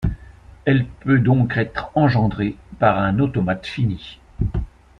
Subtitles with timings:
[0.65, 4.17] Elle peut donc être engendrée par un automate fini.